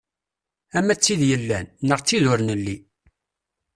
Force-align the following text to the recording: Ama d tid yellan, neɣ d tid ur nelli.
Ama 0.77 0.93
d 0.95 0.99
tid 0.99 1.21
yellan, 1.29 1.67
neɣ 1.87 1.99
d 2.01 2.05
tid 2.07 2.25
ur 2.31 2.39
nelli. 2.47 2.77